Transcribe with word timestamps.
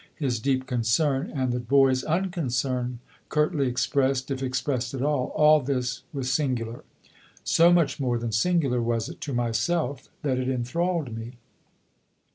his 0.15 0.39
deep 0.39 0.65
concern 0.65 1.29
and 1.31 1.53
the 1.53 1.59
boy's 1.59 2.03
unconcern, 2.05 2.97
curtly 3.29 3.67
expressed, 3.67 4.31
if 4.31 4.41
expressed 4.41 4.95
at 4.95 5.03
all 5.03 5.27
all 5.35 5.59
this 5.59 6.01
was 6.11 6.33
singular. 6.33 6.83
So 7.43 7.71
much 7.71 7.99
more 7.99 8.17
than 8.17 8.31
singular 8.31 8.81
was 8.81 9.09
it 9.09 9.21
to 9.21 9.31
myself 9.35 10.09
that 10.23 10.39
it 10.39 10.49
enthralled 10.49 11.15
me. 11.15 11.33